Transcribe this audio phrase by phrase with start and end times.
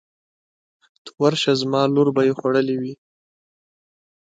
[1.03, 2.93] ته ورشه زما لور به یې خوړلې وي.